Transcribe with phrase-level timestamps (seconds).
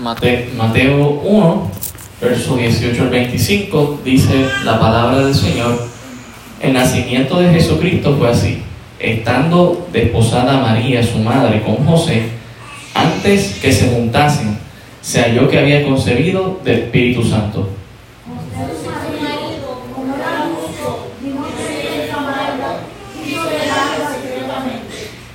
[0.00, 1.70] Mateo 1,
[2.22, 5.78] verso 18 al 25, dice la palabra del Señor.
[6.62, 8.62] El nacimiento de Jesucristo fue así.
[8.98, 12.30] Estando desposada María, su madre, con José,
[12.94, 14.58] antes que se juntasen,
[15.02, 17.68] se halló que había concebido del Espíritu Santo.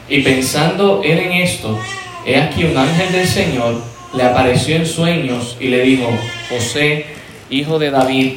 [0.09, 1.77] Y pensando él en esto,
[2.25, 6.07] he aquí un ángel del Señor le apareció en sueños y le dijo,
[6.49, 7.05] José,
[7.49, 8.34] hijo de David,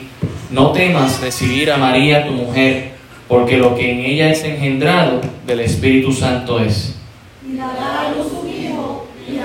[0.50, 2.92] no temas recibir a María tu mujer,
[3.28, 6.98] porque lo que en ella es engendrado del Espíritu Santo es.
[7.46, 9.38] Y dará a luz un hijo, y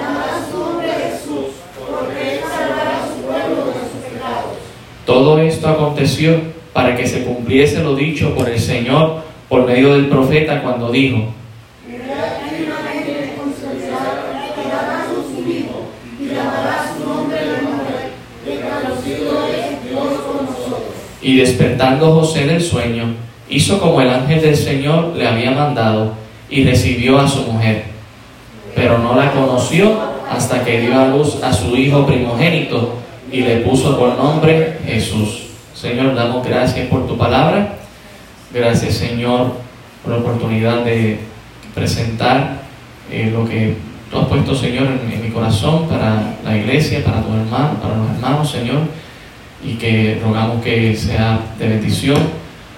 [0.51, 4.57] su nombre Jesús, porque él salvará a su pueblo de sus pecados.
[5.05, 6.39] Todo esto aconteció
[6.73, 11.31] para que se cumpliese lo dicho por el Señor por medio del profeta cuando dijo,
[21.23, 23.15] Y despertando José del sueño,
[23.49, 26.13] hizo como el ángel del Señor le había mandado
[26.49, 27.85] y recibió a su mujer.
[28.75, 29.97] Pero no la conoció
[30.29, 32.95] hasta que dio a luz a su hijo primogénito
[33.31, 35.43] y le puso por nombre Jesús.
[35.73, 37.75] Señor, damos gracias por tu palabra.
[38.53, 39.53] Gracias, Señor,
[40.03, 41.19] por la oportunidad de
[41.73, 42.63] presentar
[43.09, 43.75] eh, lo que
[44.11, 47.95] tú has puesto, Señor, en, en mi corazón para la iglesia, para tu hermano, para
[47.95, 49.02] los hermanos, Señor
[49.65, 52.17] y que rogamos que sea de bendición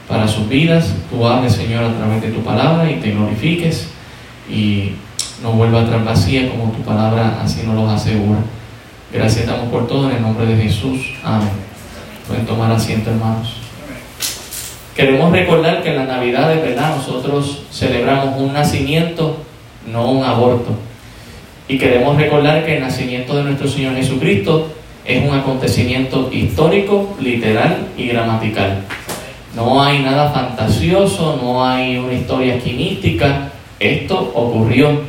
[0.08, 0.94] para sus vidas.
[1.09, 3.89] Tú hables, Señor, a través de tu palabra y te glorifiques
[4.50, 4.91] y
[5.41, 8.39] no vuelva atrás vacía como tu palabra así nos lo asegura.
[9.11, 11.13] Gracias damos por todo en el nombre de Jesús.
[11.23, 11.50] Amén.
[12.28, 13.58] Pueden tomar asiento, hermanos.
[14.95, 19.38] Queremos recordar que en la Navidad de verdad nosotros celebramos un nacimiento,
[19.91, 20.72] no un aborto.
[21.67, 24.69] Y queremos recordar que el nacimiento de nuestro Señor Jesucristo
[25.06, 28.84] es un acontecimiento histórico, literal y gramatical.
[29.56, 35.02] No hay nada fantasioso, no hay una historia quimística, esto ocurrió.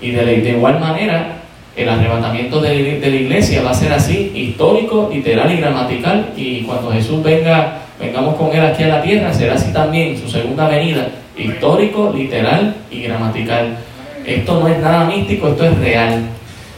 [0.00, 1.38] Y de, igual manera,
[1.74, 6.32] el arrebatamiento de, de, la iglesia va a ser así, histórico, literal y gramatical.
[6.36, 10.28] Y cuando Jesús venga, vengamos con él aquí a la tierra, será así también, su
[10.28, 13.78] segunda venida, histórico, literal y gramatical.
[14.24, 16.22] Esto no es nada místico, esto es real.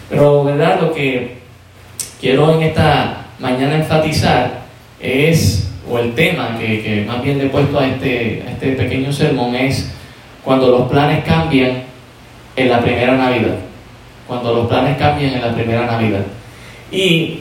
[0.09, 0.81] Pero, ¿verdad?
[0.81, 1.40] Lo que
[2.20, 4.60] quiero en esta mañana enfatizar
[5.00, 9.12] es, o el tema que, más bien le he puesto a este, a este pequeño
[9.12, 9.91] sermón es
[10.44, 11.82] cuando los planes cambian
[12.54, 13.56] en la primera Navidad.
[14.26, 16.25] Cuando los planes cambian en la primera Navidad.
[16.92, 17.41] Y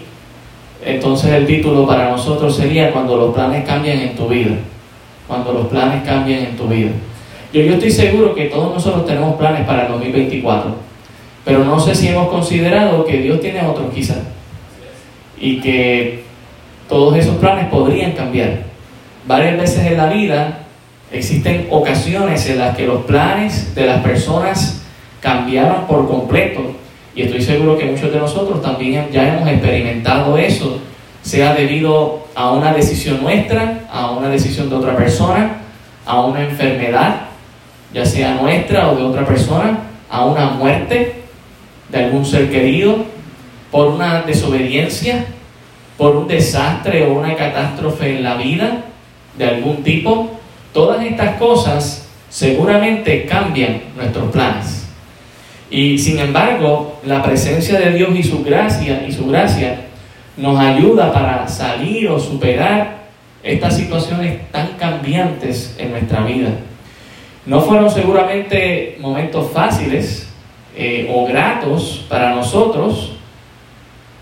[0.83, 4.55] entonces el título para nosotros sería cuando los planes cambian en tu vida.
[5.27, 6.91] Cuando los planes cambian en tu vida.
[7.53, 10.75] Yo, yo estoy seguro que todos nosotros tenemos planes para el 2024,
[11.43, 14.19] pero no sé si hemos considerado que Dios tiene otros quizás
[15.39, 16.23] y que
[16.87, 18.63] todos esos planes podrían cambiar.
[19.27, 20.59] Varias veces en la vida
[21.11, 24.83] existen ocasiones en las que los planes de las personas
[25.21, 26.75] cambiaron por completo
[27.15, 30.79] y estoy seguro que muchos de nosotros también ya hemos experimentado eso,
[31.21, 35.57] sea debido a una decisión nuestra, a una decisión de otra persona,
[36.05, 37.21] a una enfermedad,
[37.93, 39.79] ya sea nuestra o de otra persona,
[40.09, 41.23] a una muerte
[41.89, 43.03] de algún ser querido,
[43.71, 45.25] por una desobediencia,
[45.97, 48.85] por un desastre o una catástrofe en la vida
[49.37, 50.31] de algún tipo,
[50.73, 54.87] todas estas cosas seguramente cambian nuestros planes.
[55.69, 59.81] Y sin embargo, la presencia de Dios y su gracia y su gracia
[60.37, 62.99] nos ayuda para salir o superar
[63.43, 66.49] estas situaciones tan cambiantes en nuestra vida.
[67.45, 70.29] No fueron seguramente momentos fáciles
[70.75, 73.13] eh, o gratos para nosotros,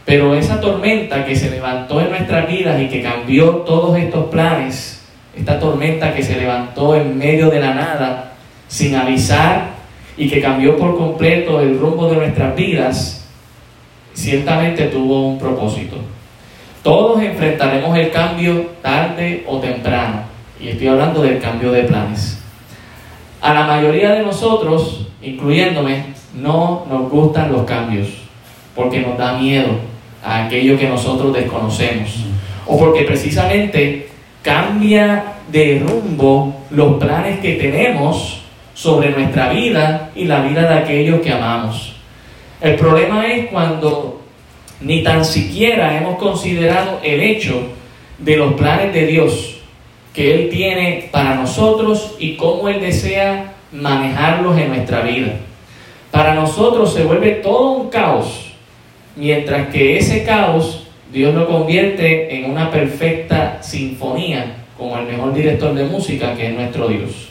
[0.07, 5.05] pero esa tormenta que se levantó en nuestras vidas y que cambió todos estos planes,
[5.35, 8.31] esta tormenta que se levantó en medio de la nada,
[8.69, 9.71] sin avisar
[10.15, 13.27] y que cambió por completo el rumbo de nuestras vidas,
[14.13, 15.97] ciertamente tuvo un propósito.
[16.83, 20.21] Todos enfrentaremos el cambio tarde o temprano,
[20.57, 22.41] y estoy hablando del cambio de planes.
[23.41, 28.07] A la mayoría de nosotros, incluyéndome, no nos gustan los cambios,
[28.73, 32.25] porque nos da miedo a aquello que nosotros desconocemos.
[32.65, 34.09] O porque precisamente
[34.41, 38.41] cambia de rumbo los planes que tenemos
[38.73, 41.95] sobre nuestra vida y la vida de aquellos que amamos.
[42.61, 44.21] El problema es cuando
[44.81, 47.61] ni tan siquiera hemos considerado el hecho
[48.19, 49.57] de los planes de Dios
[50.13, 55.33] que Él tiene para nosotros y cómo Él desea manejarlos en nuestra vida.
[56.11, 58.46] Para nosotros se vuelve todo un caos
[59.17, 65.73] mientras que ese caos Dios lo convierte en una perfecta sinfonía, como el mejor director
[65.73, 67.29] de música que es nuestro Dios.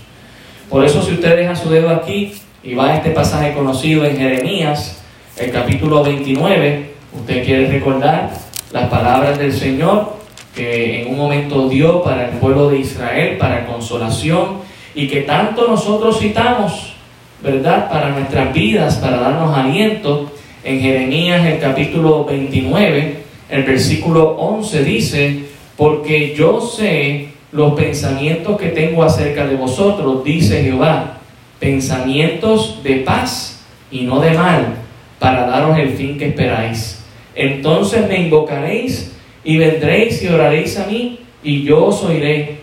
[0.69, 4.17] Por eso si usted deja su dedo aquí y va a este pasaje conocido en
[4.17, 5.03] Jeremías,
[5.39, 6.91] el capítulo 29,
[7.21, 8.31] usted quiere recordar
[8.73, 10.17] las palabras del Señor
[10.55, 14.61] que en un momento dio para el pueblo de Israel, para consolación,
[14.95, 16.95] y que tanto nosotros citamos,
[17.43, 20.33] ¿verdad?, para nuestras vidas, para darnos aliento.
[20.67, 23.19] En Jeremías el capítulo 29,
[23.51, 25.39] el versículo 11 dice,
[25.77, 31.21] porque yo sé los pensamientos que tengo acerca de vosotros, dice Jehová,
[31.61, 34.75] pensamientos de paz y no de mal,
[35.21, 37.05] para daros el fin que esperáis.
[37.37, 39.13] Entonces me invocaréis
[39.45, 42.57] y vendréis y oraréis a mí, y yo os oiré,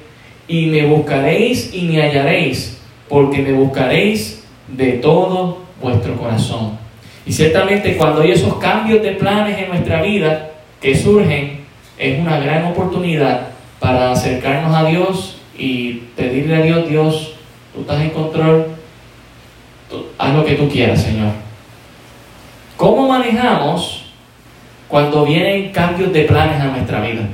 [0.50, 6.82] y me buscaréis y me hallaréis, porque me buscaréis de todo vuestro corazón.
[7.25, 11.62] Y ciertamente cuando hay esos cambios de planes en nuestra vida que surgen,
[11.98, 13.50] es una gran oportunidad
[13.80, 17.34] para acercarnos a Dios y pedirle a Dios, Dios,
[17.74, 18.68] tú estás en control,
[20.18, 21.31] haz lo que tú quieras, Señor.
[22.75, 24.04] ¿Cómo manejamos
[24.94, 27.28] cuando vienen cambios de planes a nuestra vida.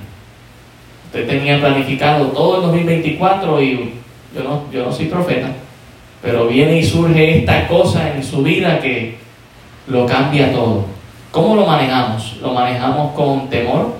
[1.07, 3.93] Usted tenía planificado todo el 2024 y
[4.33, 5.49] yo no, yo no soy profeta,
[6.21, 9.17] pero viene y surge esta cosa en su vida que
[9.89, 10.85] lo cambia todo.
[11.31, 12.37] ¿Cómo lo manejamos?
[12.41, 13.95] ¿Lo manejamos con temor?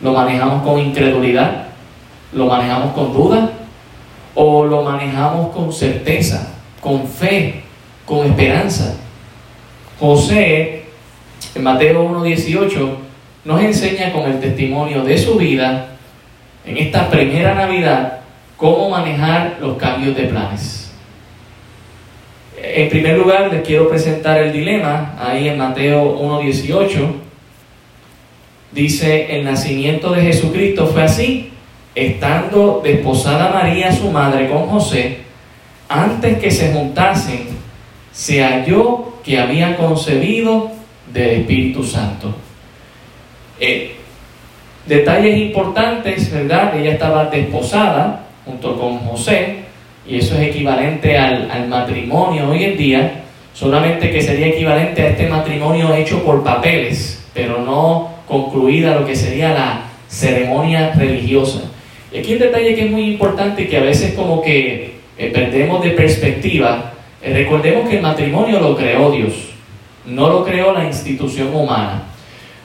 [0.00, 1.66] ¿Lo manejamos con incredulidad?
[2.32, 3.50] ¿Lo manejamos con duda?
[4.34, 7.62] ¿O lo manejamos con certeza, con fe,
[8.04, 8.96] con esperanza?
[10.00, 10.86] José
[11.54, 12.96] en Mateo 1.18
[13.44, 15.88] nos enseña con el testimonio de su vida
[16.64, 18.20] en esta primera Navidad
[18.56, 20.83] cómo manejar los cambios de planes.
[22.66, 27.06] En primer lugar, les quiero presentar el dilema ahí en Mateo 1.18.
[28.72, 31.50] Dice, el nacimiento de Jesucristo fue así,
[31.94, 35.18] estando desposada María, su madre, con José,
[35.88, 37.48] antes que se juntasen,
[38.12, 40.70] se halló que había concebido
[41.12, 42.34] del Espíritu Santo.
[43.60, 43.96] Eh,
[44.86, 46.76] detalles importantes, ¿verdad?
[46.78, 49.63] Ella estaba desposada junto con José,
[50.06, 55.28] y eso es equivalente al, matrimonio hoy en día, solamente que sería equivalente a este
[55.28, 61.62] matrimonio hecho por papeles, pero no concluida lo que sería la ceremonia religiosa.
[62.12, 65.82] Y aquí un detalle que es muy importante que a veces como que eh, perdemos
[65.82, 66.92] de perspectiva,
[67.22, 69.54] eh, recordemos que el matrimonio lo creó Dios
[70.06, 72.02] no lo creó la institución humana.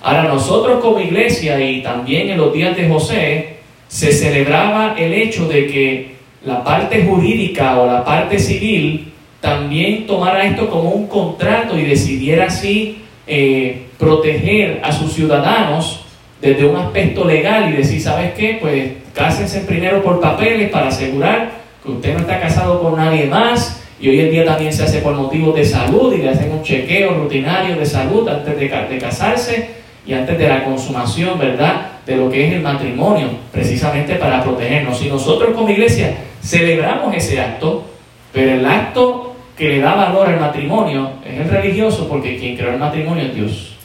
[0.01, 3.57] Ahora nosotros como iglesia y también en los días de José
[3.87, 10.43] se celebraba el hecho de que la parte jurídica o la parte civil también tomara
[10.43, 16.05] esto como un contrato y decidiera así eh, proteger a sus ciudadanos
[16.41, 18.57] desde un aspecto legal y decir, ¿sabes qué?
[18.61, 21.51] Pues cásense primero por papeles para asegurar
[21.83, 24.99] que usted no está casado con nadie más y hoy en día también se hace
[24.99, 28.97] por motivos de salud y le hacen un chequeo rutinario de salud antes de, de
[28.97, 29.69] casarse
[30.05, 31.87] y antes de la consumación, ¿verdad?
[32.05, 35.01] De lo que es el matrimonio, precisamente para protegernos.
[35.03, 37.85] Y nosotros como iglesia celebramos ese acto,
[38.31, 42.71] pero el acto que le da valor al matrimonio es el religioso, porque quien creó
[42.71, 43.75] el matrimonio es Dios.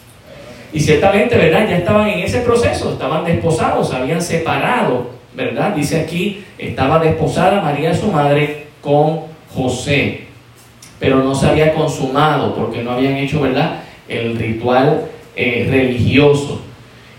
[0.73, 1.69] Y ciertamente, ¿verdad?
[1.69, 5.75] Ya estaban en ese proceso, estaban desposados, habían separado, ¿verdad?
[5.75, 9.21] Dice aquí, estaba desposada María, su madre, con
[9.55, 10.25] José,
[10.99, 15.07] pero no se había consumado porque no habían hecho, ¿verdad?, el ritual
[15.37, 16.61] eh, religioso.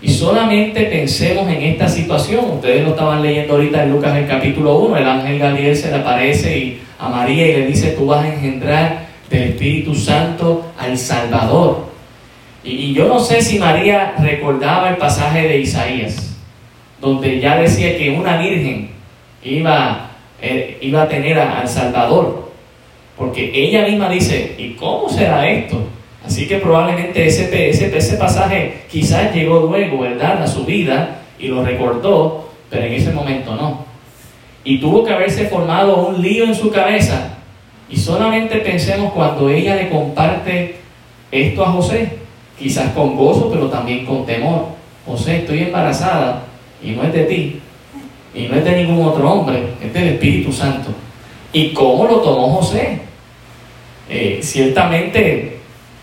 [0.02, 2.44] Y solamente pensemos en esta situación.
[2.52, 4.96] Ustedes lo estaban leyendo ahorita en Lucas el capítulo 1.
[4.96, 8.34] El ángel Gabriel se le aparece y, a María y le dice, tú vas a
[8.34, 11.86] engendrar del Espíritu Santo al Salvador.
[12.62, 16.36] Y, yo no sé si María recordaba el pasaje de Isaías,
[17.00, 18.90] donde ya decía que una virgen
[19.42, 20.06] iba
[20.40, 22.50] eh, iba a tener al Salvador.
[23.16, 25.88] Porque ella misma dice, ¿y cómo será esto?
[26.26, 31.46] Así que probablemente ese, ese, ese pasaje quizás llegó luego, ¿verdad?, a su vida y
[31.46, 33.84] lo recordó, pero en ese momento no.
[34.64, 37.34] Y tuvo que haberse formado un lío en su cabeza.
[37.88, 40.76] Y solamente pensemos cuando ella le comparte
[41.30, 42.18] esto a José,
[42.58, 44.66] quizás con gozo, pero también con temor.
[45.06, 46.42] José, estoy embarazada
[46.82, 47.60] y no es de ti,
[48.34, 50.90] y no es de ningún otro hombre, es del Espíritu Santo.
[51.52, 52.98] ¿Y cómo lo tomó José?
[54.08, 55.55] Eh, ciertamente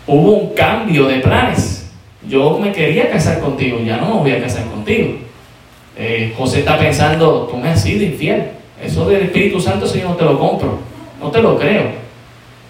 [0.06, 1.90] hubo un cambio de planes.
[2.28, 5.16] Yo me quería casar contigo, ya no me voy a casar contigo.
[5.96, 8.44] Eh, José está pensando, tú me has sido infiel.
[8.82, 10.78] Eso del Espíritu Santo, yo no te lo compro,
[11.20, 12.04] no te lo creo.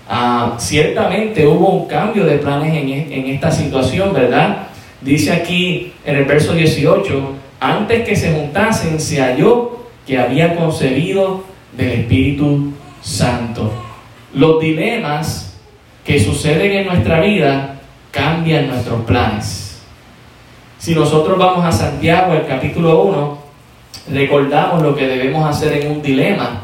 [0.09, 4.67] Ah, ciertamente hubo un cambio de planes en, e, en esta situación, ¿verdad?
[5.00, 11.45] Dice aquí en el verso 18, antes que se juntasen se halló que había concebido
[11.76, 13.73] del Espíritu Santo.
[14.35, 15.44] Los dilemas
[16.04, 17.76] que suceden en nuestra vida
[18.11, 19.82] cambian nuestros planes.
[20.78, 23.38] Si nosotros vamos a Santiago, el capítulo 1,
[24.12, 26.61] recordamos lo que debemos hacer en un dilema,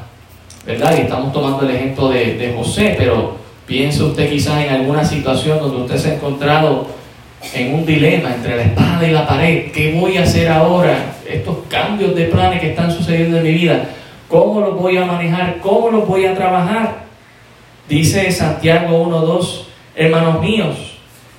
[0.66, 0.94] ¿verdad?
[0.98, 5.58] Y estamos tomando el ejemplo de, de José, pero piense usted quizás en alguna situación
[5.58, 6.86] donde usted se ha encontrado
[7.54, 9.72] en un dilema entre la espada y la pared.
[9.72, 11.14] ¿Qué voy a hacer ahora?
[11.26, 13.88] Estos cambios de planes que están sucediendo en mi vida,
[14.28, 15.58] ¿cómo los voy a manejar?
[15.62, 17.09] ¿Cómo los voy a trabajar?
[17.90, 19.64] Dice Santiago 1.2,
[19.96, 20.76] hermanos míos,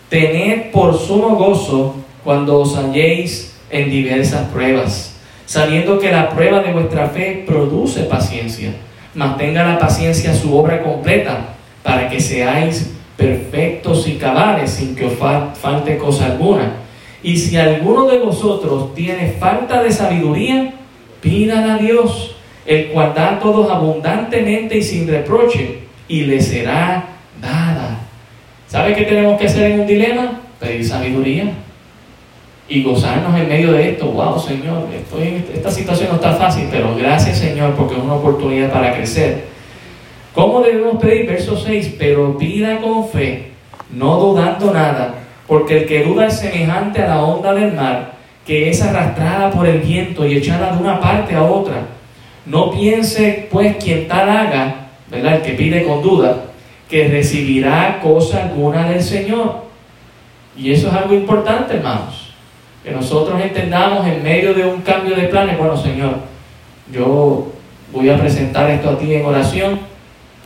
[0.10, 5.15] tened por sumo gozo cuando os halléis en diversas pruebas,
[5.46, 8.74] sabiendo que la prueba de vuestra fe produce paciencia.
[9.15, 15.13] Mantenga la paciencia su obra completa, para que seáis perfectos y cabales sin que os
[15.13, 16.74] falte cosa alguna.
[17.24, 20.74] Y si alguno de vosotros tiene falta de sabiduría,
[21.22, 27.06] pidan a Dios, el cual da a todos abundantemente y sin reproche, y le será
[27.41, 28.00] dada.
[28.68, 30.41] ¿Sabe qué tenemos que hacer en un dilema?
[30.60, 31.53] Pedir sabiduría
[32.68, 34.08] y gozarnos en medio de esto.
[34.08, 38.74] Wow, Señor, estoy, esta situación no está fácil, pero gracias, Señor, porque es una oportunidad
[38.74, 39.46] para crecer.
[40.34, 41.27] ¿Cómo debemos pedir?
[41.27, 43.51] Verso 6, pero pida con fe,
[43.89, 45.15] no dudando nada,
[45.48, 48.15] porque el que duda es semejante a la onda del mar,
[48.46, 51.86] que es arrastrada por el viento y echada de una parte a otra.
[52.46, 54.81] No piense, pues, quien tal haga,
[55.12, 55.36] ¿verdad?
[55.36, 56.46] El que pide con duda,
[56.89, 59.65] que recibirá cosa alguna del Señor.
[60.58, 62.34] Y eso es algo importante, hermanos.
[62.84, 66.15] Que nosotros entendamos en medio de un cambio de planes, bueno, Señor,
[66.91, 67.51] yo
[67.91, 69.91] voy a presentar esto a ti en oración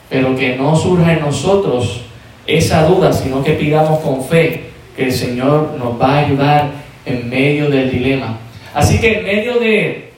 [0.09, 2.01] pero que no surja en nosotros
[2.45, 6.71] esa duda, sino que pidamos con fe que el Señor nos va a ayudar
[7.05, 8.37] en medio del dilema.
[8.73, 10.11] Así que en medio de,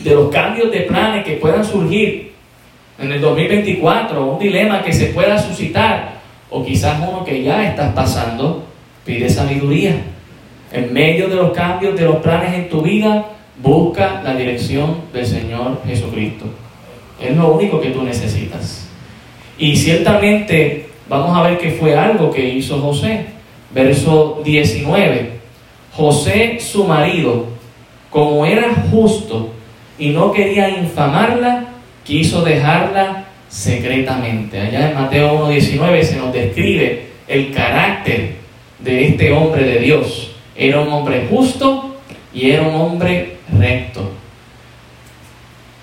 [0.00, 2.31] de los cambios de planes que puedan surgir
[2.98, 6.20] en el 2024, un dilema que se pueda suscitar,
[6.50, 8.64] o quizás uno que ya estás pasando,
[9.04, 9.96] pide sabiduría.
[10.70, 13.26] En medio de los cambios de los planes en tu vida,
[13.62, 16.46] busca la dirección del Señor Jesucristo.
[17.20, 18.88] Es lo único que tú necesitas.
[19.58, 23.26] Y ciertamente vamos a ver que fue algo que hizo José.
[23.74, 25.40] Verso 19.
[25.94, 27.46] José, su marido,
[28.10, 29.50] como era justo
[29.98, 31.61] y no quería infamarla,
[32.04, 34.60] quiso dejarla secretamente.
[34.60, 38.36] Allá en Mateo 1.19 se nos describe el carácter
[38.78, 40.32] de este hombre de Dios.
[40.56, 41.96] Era un hombre justo
[42.32, 44.10] y era un hombre recto.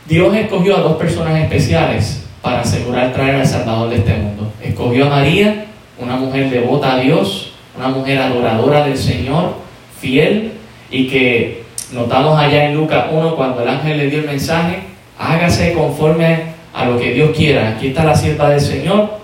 [0.07, 4.51] Dios escogió a dos personas especiales para asegurar traer al Salvador de este mundo.
[4.61, 5.65] Escogió a María,
[5.99, 9.53] una mujer devota a Dios, una mujer adoradora del Señor,
[9.99, 10.53] fiel,
[10.89, 14.88] y que notamos allá en Lucas 1 cuando el ángel le dio el mensaje,
[15.19, 17.69] hágase conforme a lo que Dios quiera.
[17.69, 19.19] Aquí está la sierva del Señor,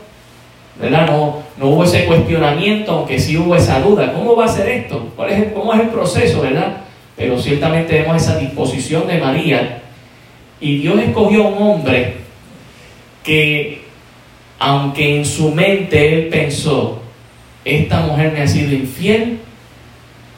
[0.79, 1.07] ¿verdad?
[1.07, 4.13] No, no hubo ese cuestionamiento, aunque sí hubo esa duda.
[4.13, 5.11] ¿Cómo va a ser esto?
[5.15, 6.77] ¿Cuál es ¿Cómo es el proceso, verdad?
[7.15, 9.81] Pero ciertamente vemos esa disposición de María.
[10.59, 12.17] Y Dios escogió a un hombre
[13.23, 13.85] que
[14.59, 17.01] aunque en su mente él pensó,
[17.63, 19.39] esta mujer me ha sido infiel,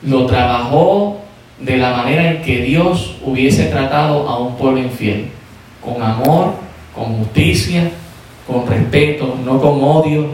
[0.03, 1.21] lo trabajó
[1.59, 5.27] de la manera en que Dios hubiese tratado a un pueblo infiel,
[5.87, 6.53] con amor,
[6.93, 7.89] con justicia,
[8.45, 10.27] con respeto, no con odio.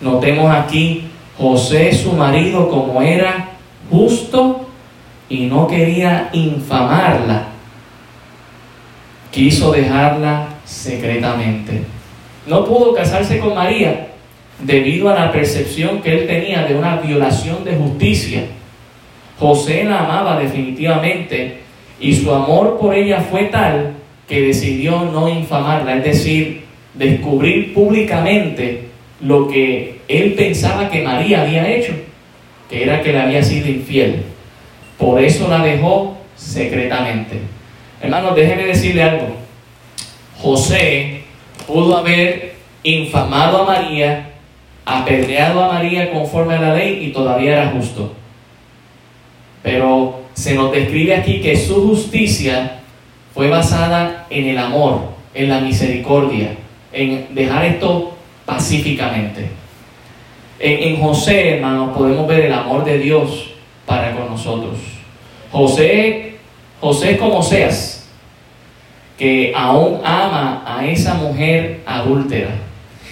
[0.00, 1.08] Notemos aquí
[1.38, 3.50] José, su marido, como era
[3.90, 4.66] justo
[5.28, 7.48] y no quería infamarla,
[9.30, 11.96] quiso dejarla secretamente
[12.46, 14.08] no pudo casarse con María
[14.60, 18.44] debido a la percepción que él tenía de una violación de justicia.
[19.38, 21.60] José la amaba definitivamente
[22.00, 23.95] y su amor por ella fue tal
[24.28, 26.64] que decidió no infamarla, es decir,
[26.94, 28.88] descubrir públicamente
[29.20, 31.92] lo que él pensaba que María había hecho,
[32.68, 34.22] que era que le había sido infiel.
[34.98, 37.38] Por eso la dejó secretamente.
[38.00, 39.28] Hermanos, déjenme decirle algo.
[40.38, 41.22] José
[41.66, 44.30] pudo haber infamado a María,
[44.84, 48.14] apedreado a María conforme a la ley y todavía era justo.
[49.62, 52.80] Pero se nos describe aquí que su justicia
[53.36, 56.52] fue basada en el amor, en la misericordia,
[56.90, 58.16] en dejar esto
[58.46, 59.50] pacíficamente.
[60.58, 63.50] En, José, hermanos, podemos ver el amor de Dios
[63.84, 64.78] para con nosotros.
[65.52, 66.36] José,
[66.80, 68.08] José es como seas,
[69.18, 72.54] que aún ama a esa mujer adúltera.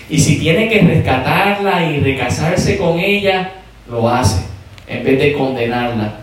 [0.09, 3.53] Y si tiene que rescatarla y recasarse con ella,
[3.91, 4.43] lo hace,
[4.87, 6.15] en vez de condenarla.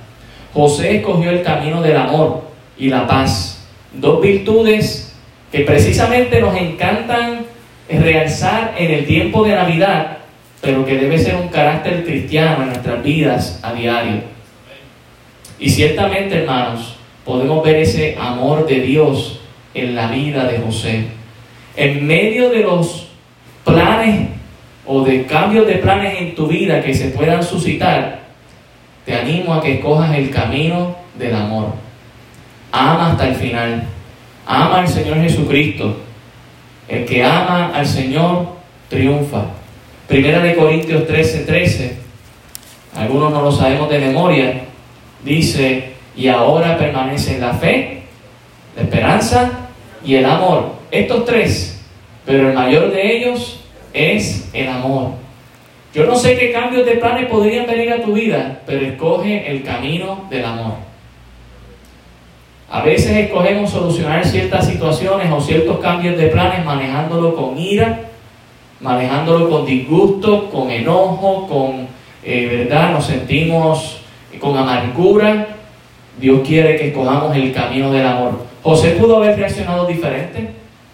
[0.56, 3.51] José escogió el camino del amor y la paz,
[3.94, 5.16] dos virtudes
[5.52, 7.46] que precisamente nos encantan
[7.90, 10.18] realzar en el tiempo de Navidad,
[10.62, 14.22] pero que debe ser un carácter cristiano en nuestras vidas a diario.
[15.60, 16.96] Y ciertamente, hermanos,
[17.26, 19.42] podemos ver ese amor de Dios
[19.74, 21.06] en la vida de José.
[21.76, 23.08] En medio de los
[23.64, 24.30] planes
[24.86, 28.22] o de cambios de planes en tu vida que se puedan suscitar,
[29.06, 31.74] te animo a que escojas el camino del amor.
[32.72, 33.84] Ama hasta el final.
[34.46, 35.98] Ama al Señor Jesucristo.
[36.88, 38.48] El que ama al Señor
[38.90, 39.46] triunfa.
[40.08, 41.98] Primera de Corintios 13, 13.
[42.98, 44.62] Algunos no lo sabemos de memoria.
[45.24, 48.04] Dice, y ahora permanecen la fe,
[48.76, 49.52] la esperanza
[50.04, 50.74] y el amor.
[50.92, 51.82] Estos tres.
[52.26, 53.62] Pero el mayor de ellos
[53.94, 55.12] es el amor.
[55.94, 59.64] Yo no sé qué cambios de planes podrían venir a tu vida, pero escoge el
[59.64, 60.91] camino del amor.
[62.72, 68.00] A veces escogemos solucionar ciertas situaciones o ciertos cambios de planes manejándolo con ira,
[68.80, 71.88] manejándolo con disgusto, con enojo, con,
[72.24, 72.94] eh, ¿verdad?
[72.94, 74.00] Nos sentimos
[74.40, 75.48] con amargura.
[76.18, 78.40] Dios quiere que escojamos el camino del amor.
[78.64, 80.52] José pudo haber reaccionado diferente,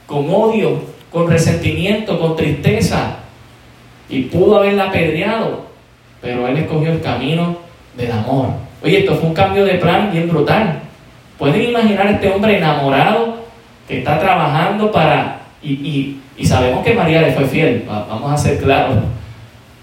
[0.08, 0.80] con odio,
[1.12, 3.18] con resentimiento, con tristeza,
[4.10, 5.66] y pudo haberla apedreado,
[6.22, 7.58] pero él escogió el camino
[7.96, 8.48] del amor.
[8.84, 10.87] Oye, esto fue un cambio de plan bien brutal.
[11.38, 13.38] ¿Pueden imaginar a este hombre enamorado
[13.88, 15.42] que está trabajando para...
[15.64, 18.98] Y, sabemos que María le fue fiel, vamos a ser claros.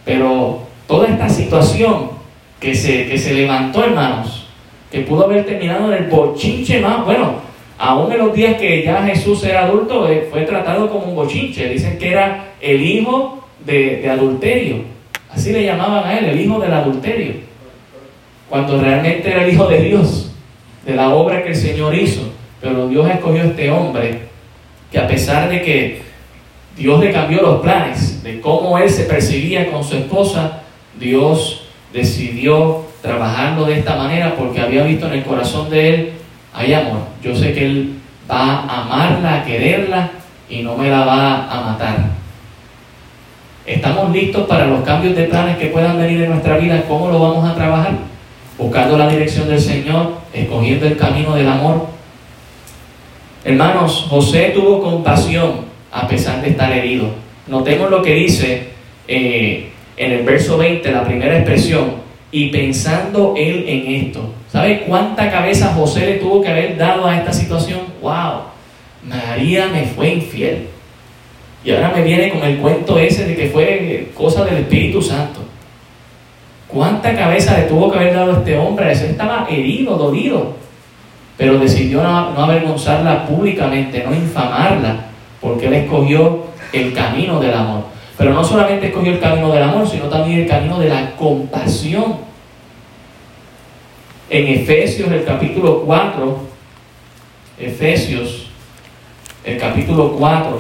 [0.04, 2.11] Pero toda esta situación
[2.58, 4.46] que se, que se levantó, hermanos,
[4.90, 7.34] que pudo haber terminado en el bochinche más, bueno,
[7.78, 11.68] aún en los días que ya Jesús era adulto, eh, fue tratado como un bochinche.
[11.68, 14.76] Dicen que era el hijo de, de adulterio.
[15.30, 17.34] Así le llamaban a él, el hijo del adulterio.
[18.49, 20.24] Cuando realmente era el hijo de Dios
[20.85, 22.33] de la obra que el Señor hizo.
[22.61, 24.20] Pero Dios escogió este hombre
[24.90, 26.03] que a pesar de que
[26.77, 30.62] Dios le cambió los planes de cómo él se percibía con su esposa,
[30.99, 36.12] Dios decidió trabajarlo de esta manera porque había visto en el corazón de él,
[36.53, 37.01] hay amor.
[37.23, 37.94] Yo sé que él
[38.31, 40.11] va a amarla, a quererla
[40.49, 41.97] y no me la va a matar.
[43.66, 46.83] ¿Estamos listos para los cambios de planes que puedan venir en nuestra vida?
[46.87, 47.92] ¿Cómo lo vamos a trabajar?
[48.59, 51.87] buscando la dirección del Señor, escogiendo el camino del amor.
[53.44, 57.07] Hermanos, José tuvo compasión a pesar de estar herido.
[57.47, 58.68] Notemos lo que dice
[59.07, 64.35] eh, en el verso 20, la primera expresión, y pensando él en esto.
[64.51, 67.81] ¿Sabe cuánta cabeza José le tuvo que haber dado a esta situación?
[68.03, 68.55] ¡Wow!
[69.07, 70.66] María me fue infiel.
[71.64, 75.40] Y ahora me viene con el cuento ese de que fue cosa del Espíritu Santo.
[76.74, 78.90] ¿Cuánta cabeza le tuvo que haber dado este hombre?
[78.90, 80.54] Ese estaba herido, dolido.
[81.37, 85.06] Pero decidió no, no avergonzarla públicamente, no infamarla,
[85.40, 87.84] porque él escogió el camino del amor.
[88.18, 92.16] Pero no solamente escogió el camino del amor, sino también el camino de la compasión.
[94.28, 96.38] En Efesios, el capítulo 4,
[97.60, 98.46] Efesios,
[99.44, 100.58] el capítulo 4,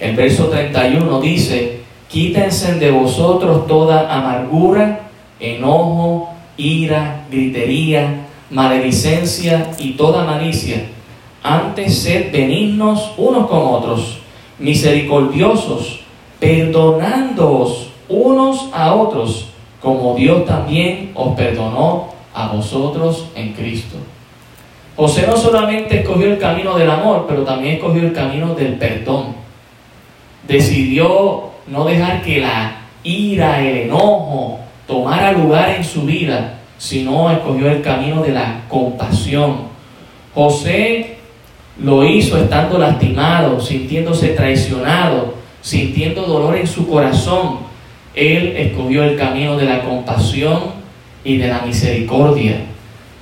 [0.00, 5.05] el verso 31 dice, quítense de vosotros toda amargura,
[5.40, 10.86] enojo, ira, gritería, maledicencia y toda malicia.
[11.42, 14.18] Antes sed benignos unos con otros,
[14.58, 16.00] misericordiosos,
[16.40, 19.48] perdonándoos unos a otros,
[19.80, 23.96] como Dios también os perdonó a vosotros en Cristo.
[24.96, 29.34] José no solamente escogió el camino del amor, pero también escogió el camino del perdón.
[30.48, 37.70] Decidió no dejar que la ira, el enojo, tomara lugar en su vida, sino escogió
[37.70, 39.66] el camino de la compasión.
[40.34, 41.16] José
[41.82, 47.58] lo hizo estando lastimado, sintiéndose traicionado, sintiendo dolor en su corazón.
[48.14, 50.76] Él escogió el camino de la compasión
[51.24, 52.56] y de la misericordia.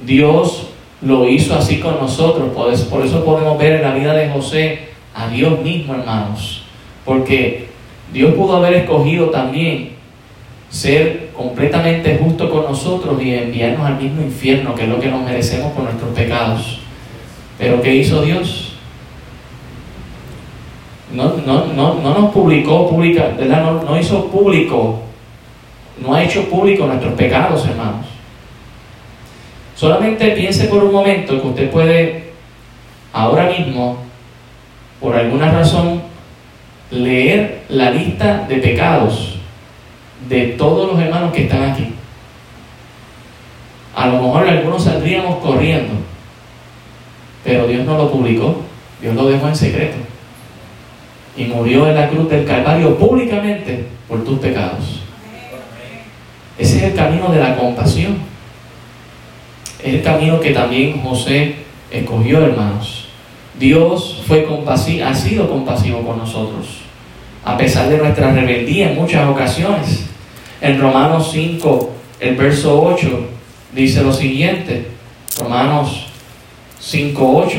[0.05, 0.68] Dios
[1.00, 2.50] lo hizo así con nosotros.
[2.55, 6.62] Por eso, por eso podemos ver en la vida de José a Dios mismo, hermanos.
[7.05, 7.68] Porque
[8.12, 9.90] Dios pudo haber escogido también
[10.70, 15.23] ser completamente justo con nosotros y enviarnos al mismo infierno, que es lo que nos
[15.23, 16.81] merecemos por nuestros pecados.
[17.59, 18.77] Pero ¿qué hizo Dios?
[21.12, 23.62] No, no, no, no nos publicó, pública, ¿verdad?
[23.62, 25.01] No, no hizo público,
[26.01, 28.07] no ha hecho público nuestros pecados, hermanos.
[29.77, 32.33] Solamente piense por un momento que usted puede
[33.12, 33.99] ahora mismo,
[35.01, 36.03] por alguna razón,
[36.90, 39.34] leer la lista de pecados
[40.29, 41.92] de todos los hermanos que están aquí.
[43.94, 45.92] A lo mejor algunos saldríamos corriendo,
[47.44, 48.62] pero Dios no lo publicó,
[49.00, 49.96] Dios lo dejó en secreto.
[51.37, 55.00] Y murió en la cruz del Calvario públicamente por tus pecados.
[56.59, 58.18] Ese es el camino de la compasión.
[59.83, 61.57] Es el camino que también José
[61.90, 63.09] escogió, hermanos.
[63.59, 66.81] Dios fue compasivo, ha sido compasivo con nosotros,
[67.44, 70.07] a pesar de nuestra rebeldía en muchas ocasiones.
[70.61, 73.28] En Romanos 5, el verso 8,
[73.72, 74.88] dice lo siguiente.
[75.38, 76.07] Romanos
[76.80, 77.59] 5, 8,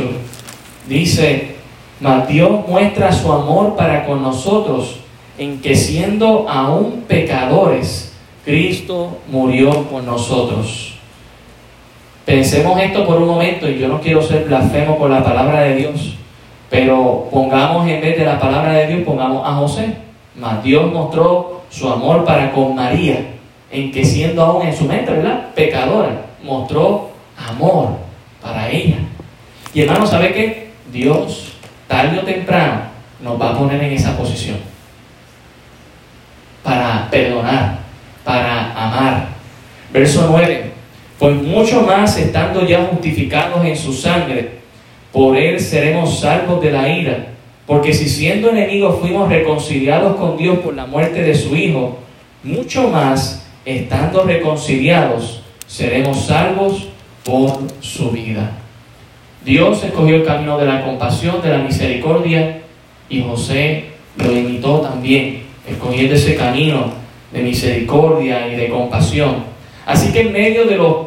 [0.87, 1.55] dice,
[1.99, 4.99] mas Dios muestra su amor para con nosotros
[5.37, 10.93] en que siendo aún pecadores, Cristo murió por nosotros.
[12.25, 15.75] Pensemos esto por un momento y yo no quiero ser blasfemo con la palabra de
[15.75, 16.15] Dios,
[16.75, 19.95] pero pongamos en vez de la palabra de Dios, pongamos a José.
[20.37, 23.27] Mas Dios mostró su amor para con María,
[23.71, 25.53] en que siendo aún en su mente, ¿verdad?
[25.55, 27.91] Pecadora, mostró amor
[28.41, 28.97] para ella.
[29.73, 30.71] Y hermano, ¿sabe qué?
[30.91, 31.53] Dios,
[31.87, 32.81] tarde o temprano,
[33.21, 34.57] nos va a poner en esa posición.
[36.61, 37.77] Para perdonar,
[38.25, 39.27] para amar.
[39.93, 40.73] Verso 9
[41.17, 44.59] pues mucho más estando ya justificados en su sangre,
[45.15, 47.27] por él seremos salvos de la ira.
[47.65, 51.99] Porque si siendo enemigos fuimos reconciliados con Dios por la muerte de su Hijo,
[52.43, 56.89] mucho más estando reconciliados seremos salvos
[57.23, 58.57] por su vida.
[59.45, 62.59] Dios escogió el camino de la compasión, de la misericordia,
[63.07, 63.85] y José
[64.17, 66.91] lo imitó también, escogiendo ese camino
[67.31, 69.45] de misericordia y de compasión.
[69.85, 70.97] Así que en medio de los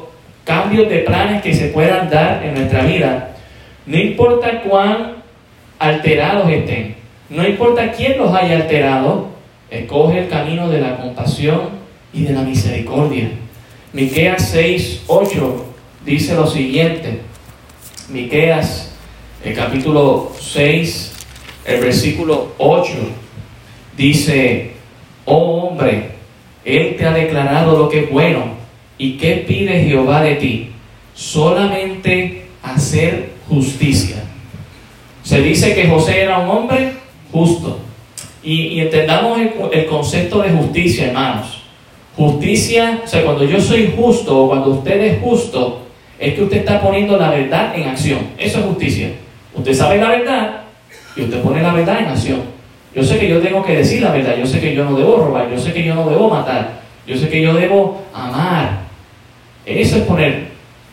[0.45, 3.35] cambios de planes que se puedan dar en nuestra vida,
[3.89, 5.17] no importa cuán
[5.79, 6.95] alterados estén,
[7.29, 9.31] no importa quién los haya alterado,
[9.71, 11.71] escoge el camino de la compasión
[12.13, 13.31] y de la misericordia.
[13.93, 15.65] Miqueas 6, 8
[16.05, 17.21] dice lo siguiente.
[18.11, 18.95] Miqueas,
[19.45, 21.15] el capítulo 6,
[21.65, 22.93] el versículo 8,
[23.97, 24.75] dice,
[25.25, 26.11] oh hombre,
[26.65, 28.59] Él te ha declarado lo que es bueno
[28.99, 30.71] ¿Y qué pide Jehová de ti?
[31.15, 34.17] Solamente hacer justicia.
[35.23, 36.93] Se dice que José era un hombre
[37.33, 37.79] justo.
[38.43, 39.39] Y, entendamos
[39.73, 41.63] el, concepto de justicia, hermanos.
[42.17, 45.83] Justicia, o sea, cuando yo soy justo o cuando usted es justo,
[46.19, 48.19] es que usted está poniendo la verdad en acción.
[48.39, 49.11] Eso es justicia.
[49.55, 50.61] Usted sabe la verdad
[51.17, 52.41] y usted pone la verdad en acción.
[52.95, 55.17] Yo sé que yo tengo que decir la verdad, yo sé que yo no debo
[55.17, 58.81] robar, yo sé que yo no debo matar, yo sé que yo debo amar,
[59.67, 60.49] eso es poner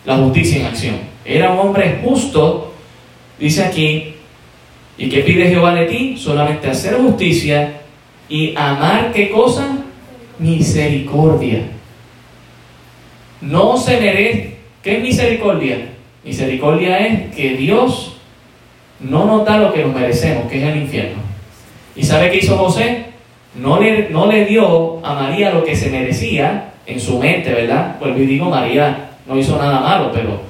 [0.05, 1.14] la justicia en acción.
[1.25, 2.71] Era un hombre justo,
[3.39, 4.13] dice aquí,
[4.97, 6.17] ¿y qué pide Jehová de ti?
[6.17, 7.81] Solamente hacer justicia
[8.29, 9.79] y amar qué cosa?
[10.37, 11.63] Misericordia.
[13.41, 14.55] No se merece.
[14.83, 15.89] ¿Qué es misericordia?
[16.23, 18.17] Misericordia es que Dios
[18.99, 21.23] no nos da lo que nos merecemos, que es el infierno.
[21.95, 23.05] ¿Y sabe qué hizo José?
[23.55, 27.95] No le, no le dio a María lo que se merecía, en su mente, ¿verdad?
[27.99, 30.41] Pues digo, María no hizo nada malo, pero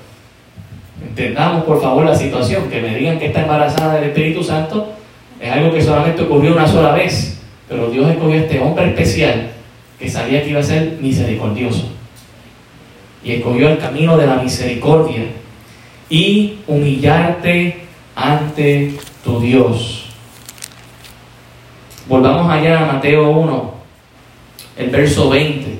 [1.01, 4.93] entendamos por favor la situación, que me digan que está embarazada del Espíritu Santo
[5.39, 9.51] es algo que solamente ocurrió una sola vez, pero Dios escogió a este hombre especial
[9.99, 11.89] que sabía que iba a ser misericordioso
[13.23, 15.23] y escogió el camino de la misericordia
[16.09, 20.05] y humillarte ante tu Dios.
[22.07, 23.73] Volvamos allá a Mateo 1,
[24.77, 25.79] el verso 20.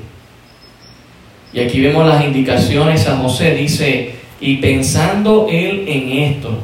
[1.52, 3.54] Y aquí vemos las indicaciones a José.
[3.54, 6.58] Dice, y pensando él en esto,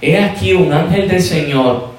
[0.00, 1.90] he aquí un ángel del Señor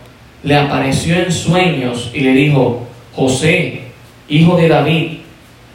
[0.43, 3.81] le apareció en sueños y le dijo, José,
[4.27, 5.07] hijo de David,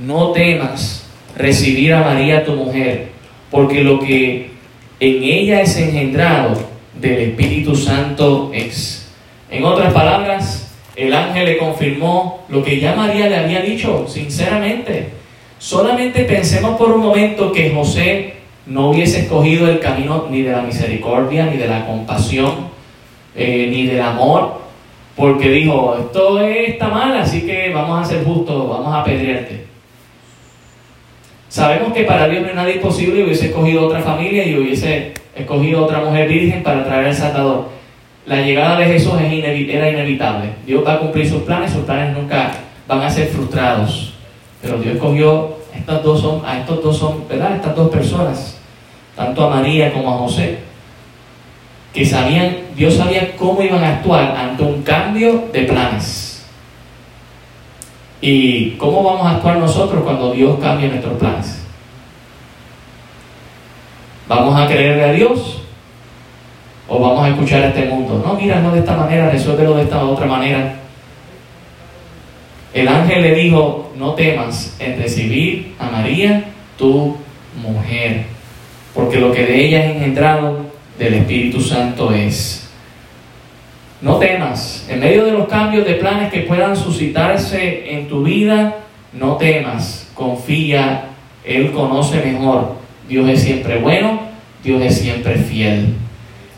[0.00, 3.08] no temas recibir a María tu mujer,
[3.50, 4.50] porque lo que
[4.98, 6.56] en ella es engendrado
[7.00, 9.08] del Espíritu Santo es.
[9.50, 15.10] En otras palabras, el ángel le confirmó lo que ya María le había dicho, sinceramente.
[15.58, 18.35] Solamente pensemos por un momento que José
[18.66, 22.68] no hubiese escogido el camino ni de la misericordia, ni de la compasión,
[23.34, 24.60] eh, ni del amor,
[25.14, 29.66] porque dijo, esto está mal, así que vamos a ser justos, vamos a apedrearte.
[31.48, 35.84] Sabemos que para Dios no hay nada imposible hubiese escogido otra familia y hubiese escogido
[35.84, 37.68] otra mujer virgen para traer al Salvador.
[38.26, 40.50] La llegada de Jesús era inevitable.
[40.66, 42.50] Dios va a cumplir sus planes, sus planes nunca
[42.88, 44.14] van a ser frustrados.
[44.60, 47.56] Pero Dios escogió estas dos son, a estos dos son, ¿verdad?
[47.56, 48.55] Estas dos personas,
[49.16, 50.58] tanto a María como a José,
[51.92, 56.46] que sabían, Dios sabía cómo iban a actuar ante un cambio de planes.
[58.20, 61.62] ¿Y cómo vamos a actuar nosotros cuando Dios cambie nuestros planes?
[64.28, 65.62] ¿Vamos a creerle a Dios?
[66.88, 68.22] ¿O vamos a escuchar a este mundo?
[68.24, 70.74] No, mira, no de esta manera, resuélvelo de esta otra manera.
[72.74, 76.44] El ángel le dijo, no temas en recibir a María,
[76.76, 77.16] tu
[77.62, 78.26] mujer,
[78.96, 80.56] porque lo que de ella es engendrado
[80.98, 82.68] del Espíritu Santo es.
[84.00, 88.76] No temas, en medio de los cambios de planes que puedan suscitarse en tu vida,
[89.12, 91.04] no temas, confía,
[91.44, 92.74] Él conoce mejor.
[93.08, 94.20] Dios es siempre bueno,
[94.64, 95.94] Dios es siempre fiel.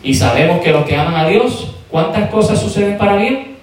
[0.01, 3.57] Y sabemos que los que aman a Dios, ¿cuántas cosas suceden para bien?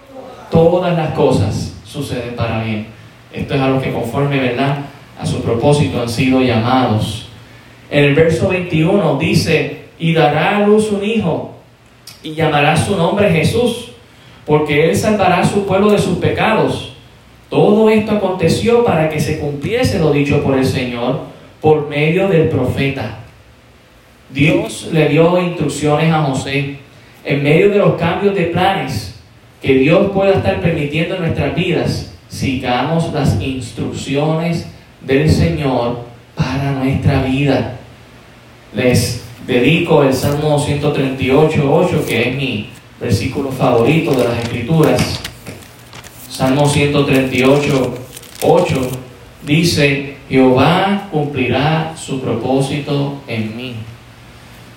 [0.51, 2.87] Todas las cosas suceden para bien.
[3.33, 4.79] Esto es a lo que conforme, ¿verdad?
[5.19, 7.26] A su propósito han sido llamados.
[7.91, 11.55] En el verso 21 dice, y dará a luz un hijo,
[12.23, 13.93] y llamará su nombre Jesús,
[14.45, 16.93] porque él salvará a su pueblo de sus pecados.
[17.49, 21.21] Todo esto aconteció para que se cumpliese lo dicho por el Señor
[21.61, 23.19] por medio del profeta.
[24.31, 26.79] Dios le dio instrucciones a José
[27.25, 29.17] en medio de los cambios de planes
[29.63, 34.69] que Dios pueda estar permitiendo en nuestras vidas, sigamos las instrucciones
[35.01, 36.05] del Señor
[36.57, 37.77] para nuestra vida.
[38.73, 45.21] Les dedico el Salmo 138, 8, que es mi versículo favorito de las Escrituras.
[46.29, 47.95] Salmo 138,
[48.43, 48.91] 8
[49.47, 53.75] dice, Jehová cumplirá su propósito en mí.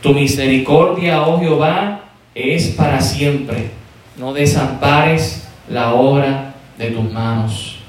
[0.02, 2.04] Tu misericordia, oh Jehová,
[2.36, 3.72] es para siempre.
[4.18, 7.80] No desampares la obra de tus manos.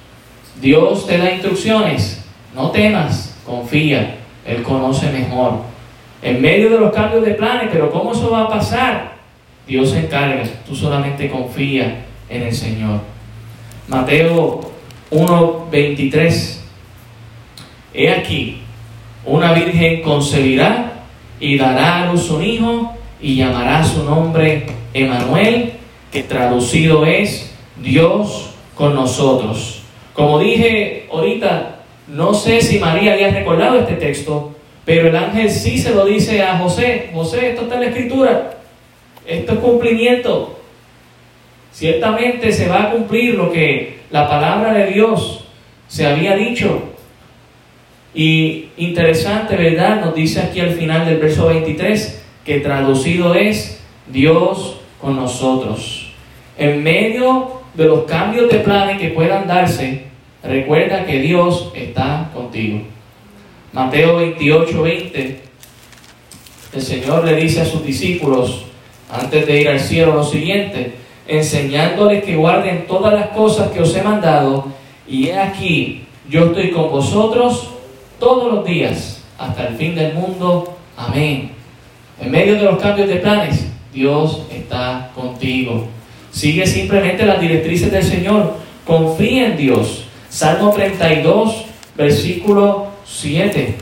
[0.61, 2.25] Dios te da instrucciones.
[2.55, 4.17] No temas, confía.
[4.47, 5.63] Él conoce mejor
[6.23, 9.13] en medio de los cambios de planes, pero ¿cómo eso va a pasar?
[9.67, 13.01] Dios se encarga, tú solamente confía en el Señor.
[13.89, 14.61] Mateo
[15.11, 16.61] 1:23.
[17.93, 18.63] He aquí,
[19.25, 20.93] una virgen concebirá
[21.41, 25.73] y dará a luz un hijo y llamará su nombre Emanuel,
[26.13, 29.83] que traducido es Dios con nosotros.
[30.15, 35.79] Como dije ahorita, no sé si María había recordado este texto, pero el ángel sí
[35.79, 38.51] se lo dice a José, José, esto está en la escritura,
[39.27, 40.59] esto es cumplimiento.
[41.73, 45.45] Ciertamente se va a cumplir lo que la palabra de Dios
[45.87, 46.83] se había dicho.
[48.15, 50.05] Y interesante, ¿verdad?
[50.05, 56.13] Nos dice aquí al final del verso 23 que traducido es Dios con nosotros.
[56.59, 60.10] En medio de los cambios de planes que puedan darse,
[60.43, 62.81] recuerda que Dios está contigo.
[63.73, 65.41] Mateo 28, 20,
[66.73, 68.65] el Señor le dice a sus discípulos,
[69.11, 70.95] antes de ir al cielo, lo siguiente,
[71.27, 74.69] enseñándoles que guarden todas las cosas que os he mandado,
[75.07, 77.71] y he aquí, yo estoy con vosotros
[78.19, 80.77] todos los días, hasta el fin del mundo.
[80.97, 81.53] Amén.
[82.21, 85.89] En medio de los cambios de planes, Dios está contigo.
[86.31, 88.55] Sigue simplemente las directrices del Señor.
[88.87, 90.05] Confía en Dios.
[90.31, 91.67] Salmo 32,
[91.97, 93.75] versículo 7.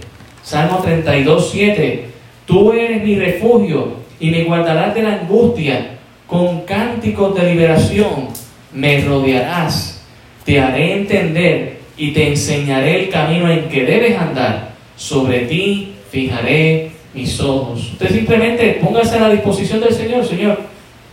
[0.43, 2.09] Salmo 32, 7.
[2.47, 5.99] Tú eres mi refugio y me guardarás de la angustia.
[6.27, 8.29] Con cánticos de liberación
[8.73, 10.03] me rodearás.
[10.45, 14.71] Te haré entender y te enseñaré el camino en que debes andar.
[14.97, 17.93] Sobre ti fijaré mis ojos.
[17.93, 20.25] Usted simplemente póngase a la disposición del Señor.
[20.25, 20.59] Señor,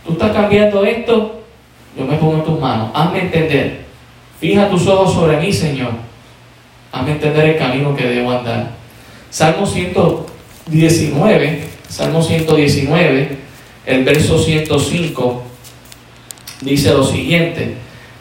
[0.06, 1.42] tú estás cambiando esto,
[1.98, 2.90] yo me pongo en tus manos.
[2.94, 3.85] Hazme entender.
[4.40, 6.06] Fija tus ojos sobre mí, Señor
[6.96, 8.70] Hazme entender el camino que debo andar.
[9.28, 13.36] Salmo 119, Salmo 119,
[13.84, 15.42] el verso 105,
[16.62, 17.74] dice lo siguiente,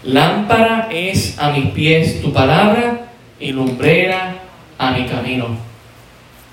[0.04, 3.08] lámpara es a mis pies tu palabra
[3.40, 4.40] y lumbrera
[4.78, 5.48] a mi camino.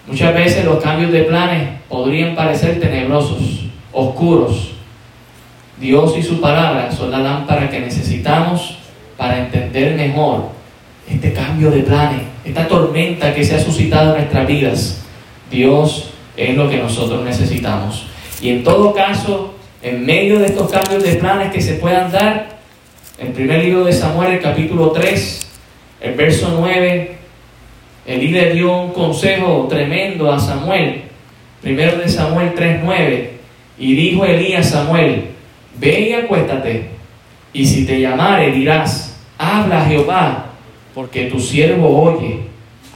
[0.07, 4.73] Muchas veces los cambios de planes podrían parecer tenebrosos, oscuros.
[5.81, 8.79] Dios y su palabra son la lámpara que necesitamos
[9.23, 10.49] para entender mejor
[11.09, 15.01] este cambio de planes, esta tormenta que se ha suscitado en nuestras vidas,
[15.49, 18.09] Dios es lo que nosotros necesitamos.
[18.41, 22.59] Y en todo caso, en medio de estos cambios de planes que se puedan dar,
[23.17, 25.47] el primer libro de Samuel, el capítulo 3,
[26.01, 27.13] el verso 9,
[28.07, 31.03] el líder dio un consejo tremendo a Samuel.
[31.61, 33.31] Primero de Samuel 3:9.
[33.79, 35.27] Y dijo Elías a Samuel,
[35.79, 36.91] ve y acuéstate,
[37.53, 39.12] y si te llamare dirás,
[39.53, 40.47] habla Jehová,
[40.95, 42.41] porque tu siervo oye.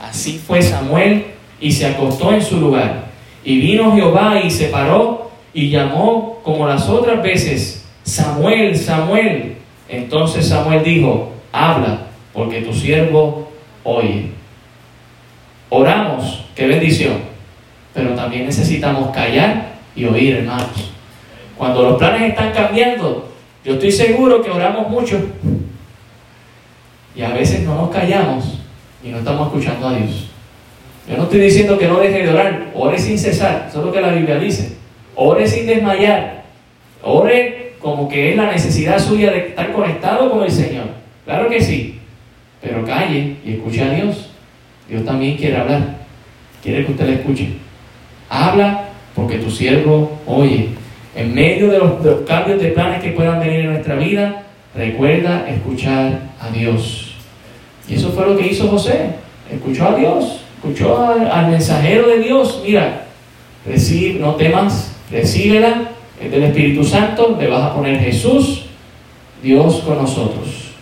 [0.03, 1.27] Así fue Samuel
[1.61, 3.07] y se acostó en su lugar.
[3.45, 9.57] Y vino Jehová y se paró y llamó como las otras veces, Samuel, Samuel.
[9.89, 13.49] Entonces Samuel dijo, habla, porque tu siervo
[13.85, 14.31] oye.
[15.69, 17.15] Oramos, qué bendición,
[17.93, 20.93] pero también necesitamos callar y oír, hermanos.
[21.57, 23.29] Cuando los planes están cambiando,
[23.65, 25.19] yo estoy seguro que oramos mucho
[27.17, 28.61] y a veces no nos callamos
[29.03, 30.29] y no estamos escuchando a Dios.
[31.09, 33.93] Yo no estoy diciendo que no deje de orar, ore sin cesar, eso es lo
[33.93, 34.77] que la Biblia dice.
[35.15, 36.45] Ore sin desmayar,
[37.03, 40.87] ore como que es la necesidad suya de estar conectado con el Señor.
[41.25, 42.01] Claro que sí,
[42.61, 44.31] pero calle y escuche a Dios.
[44.89, 45.83] Dios también quiere hablar,
[46.63, 47.49] quiere que usted le escuche.
[48.29, 50.71] Habla porque tu siervo oye.
[51.15, 54.43] En medio de los, de los cambios de planes que puedan venir en nuestra vida,
[54.75, 57.06] recuerda escuchar a Dios.
[57.89, 59.11] Y eso fue lo que hizo José.
[59.51, 62.63] Escuchó a Dios, escuchó al, mensajero de Dios.
[62.65, 63.07] Mira,
[63.65, 68.65] recibe, no temas, recíbela, es del Espíritu Santo, le vas a poner Jesús,
[69.43, 70.73] Dios con nosotros.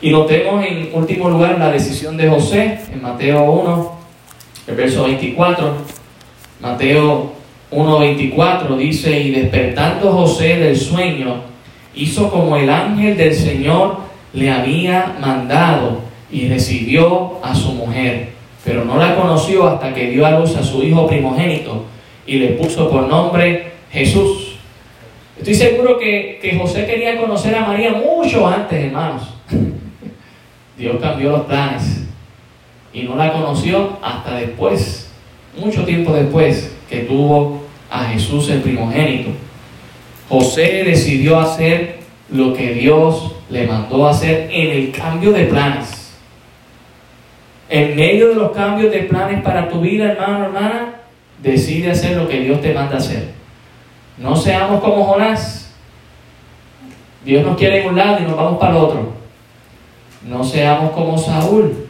[0.00, 3.92] Y notemos en último lugar la decisión de José en Mateo 1,
[4.68, 5.74] el verso 24.
[6.60, 7.32] Mateo
[7.70, 11.42] 1.24 dice, y despertando José del sueño,
[11.94, 18.30] hizo como el ángel del Señor le había mandado y recibió a su mujer,
[18.64, 21.84] pero no la conoció hasta que dio a luz a su hijo primogénito
[22.26, 24.56] y le puso por nombre Jesús.
[25.36, 29.34] Estoy seguro que, que José quería conocer a María mucho antes, hermanos.
[30.78, 32.04] Dios cambió los planes
[32.92, 35.10] y no la conoció hasta después,
[35.56, 39.30] mucho tiempo después que tuvo a Jesús el primogénito.
[40.28, 41.98] José decidió hacer
[42.30, 46.12] lo que Dios le mandó hacer en el cambio de planes.
[47.68, 50.94] En medio de los cambios de planes para tu vida, hermano, hermana,
[51.42, 53.30] decide hacer lo que Dios te manda hacer.
[54.18, 55.72] No seamos como Jonás.
[57.24, 59.12] Dios nos quiere en un lado y nos vamos para el otro.
[60.28, 61.86] No seamos como Saúl.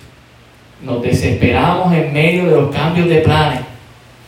[0.83, 3.61] Nos desesperamos en medio de los cambios de planes.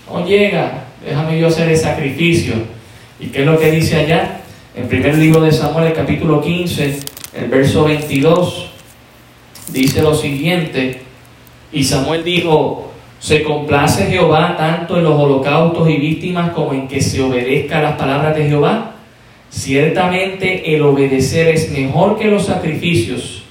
[0.08, 2.54] No llega, déjame yo hacer el sacrificio.
[3.18, 4.40] ¿Y qué es lo que dice allá?
[4.76, 6.98] En primer libro de Samuel, el capítulo 15,
[7.36, 8.70] el verso 22,
[9.72, 11.02] dice lo siguiente,
[11.72, 17.00] y Samuel dijo, se complace Jehová tanto en los holocaustos y víctimas como en que
[17.00, 18.92] se obedezca las palabras de Jehová.
[19.50, 23.42] Ciertamente el obedecer es mejor que los sacrificios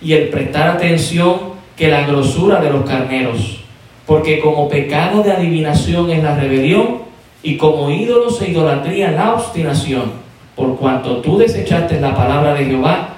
[0.00, 3.64] y el prestar atención que la grosura de los carneros,
[4.06, 7.02] porque como pecado de adivinación es la rebelión
[7.42, 10.12] y como ídolos e idolatría la obstinación.
[10.54, 13.11] Por cuanto tú desechaste la palabra de Jehová,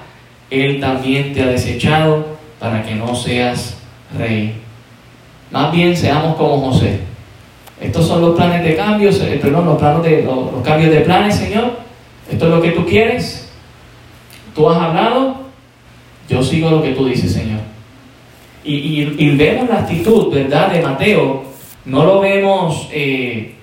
[0.49, 2.25] Él también te ha desechado
[2.59, 3.77] para que no seas
[4.17, 4.55] rey.
[5.51, 6.99] Más bien seamos como José.
[7.79, 11.35] Estos son los planes de cambios, eh, perdón, los, planos de, los, cambios de planes,
[11.35, 11.79] Señor.
[12.31, 13.49] Esto es lo que tú quieres.
[14.53, 15.35] Tú has hablado,
[16.29, 17.59] yo sigo lo que tú dices, Señor.
[18.63, 21.43] Y, vemos la actitud, ¿verdad?, de Mateo.
[21.83, 23.54] No lo vemos eh,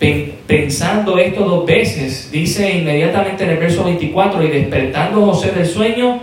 [0.00, 2.30] pensando esto dos veces.
[2.32, 6.20] Dice inmediatamente en el verso 24, y despertando José del sueño,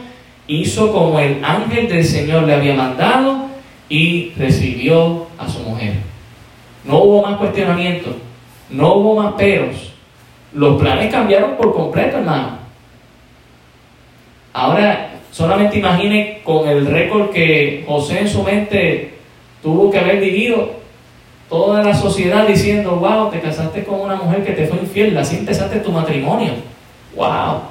[0.48, 3.48] hizo como el ángel del Señor le había mandado
[3.88, 5.94] y recibió a su mujer.
[6.84, 8.16] No hubo más cuestionamiento,
[8.72, 9.94] no hubo más peros.
[10.54, 12.58] Los planes cambiaron por completo, hermano.
[14.54, 19.14] Ahora, solamente imagine con el récord que José en su mente
[19.62, 20.78] tuvo que haber vivido
[21.50, 25.38] toda la sociedad diciendo, wow, te casaste con una mujer que te fue infiel, así
[25.38, 26.54] empezaste tu matrimonio.
[27.16, 27.62] Wow.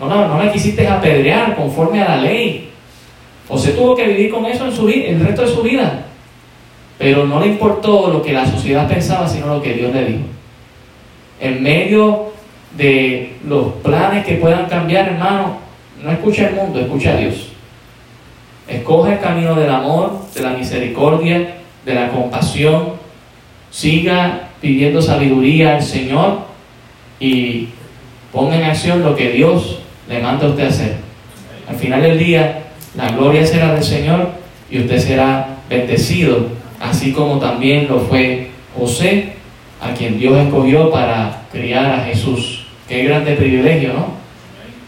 [0.00, 2.70] No la, no la quisiste apedrear conforme a la ley.
[3.48, 6.06] José tuvo que vivir con eso en su el resto de su vida.
[6.98, 10.24] Pero no le importó lo que la sociedad pensaba, sino lo que Dios le dijo.
[11.40, 12.32] En medio
[12.76, 15.58] de los planes que puedan cambiar, hermano,
[16.02, 17.48] no escucha el mundo, escucha a Dios.
[18.68, 22.94] Escoge el camino del amor, de la misericordia, de la compasión,
[23.70, 26.40] siga pidiendo sabiduría al Señor
[27.18, 27.68] y
[28.32, 30.96] ponga en acción lo que Dios le manda a usted hacer.
[31.68, 34.30] Al final del día, la gloria será del Señor
[34.70, 36.46] y usted será bendecido,
[36.80, 39.32] así como también lo fue José,
[39.80, 42.66] a quien Dios escogió para criar a Jesús.
[42.88, 44.06] Qué grande privilegio, ¿no?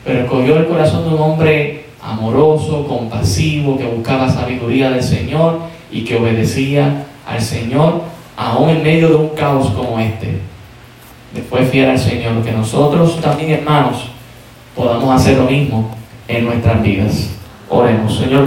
[0.04, 5.60] Pero escogió el corazón de un hombre amoroso, compasivo, que buscaba sabiduría del Señor
[5.94, 8.02] y que obedecía al Señor
[8.36, 10.40] aún en medio de un caos como este.
[11.32, 14.08] Después fiel al Señor, que nosotros también hermanos
[14.74, 15.94] podamos hacer lo mismo
[16.26, 17.30] en nuestras vidas.
[17.70, 18.42] Oremos, Señor.